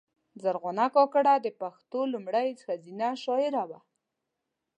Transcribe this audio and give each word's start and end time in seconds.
زرغونه 0.43 0.85
کاکړه 0.95 1.33
د 1.39 1.47
پښتو 1.59 1.99
لومړۍ 2.13 2.49
ښځینه 2.63 3.07
شاعره 3.23 3.63
وه. 3.69 3.79